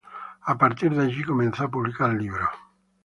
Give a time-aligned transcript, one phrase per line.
[0.53, 2.49] A partir de allí, comenzó a publicar libros.